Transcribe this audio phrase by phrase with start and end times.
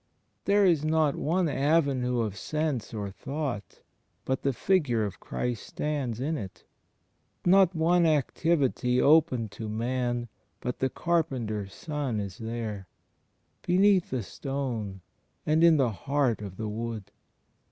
[0.45, 3.83] There is not one avenue of sense or thought,
[4.25, 6.63] but the Figure of Christ stands in it;
[7.45, 10.27] not one activity open to man,
[10.59, 12.87] but the "Carpenter's Son" is there;
[13.61, 15.01] beneath the stone,
[15.45, 17.11] and in the heart of the wood.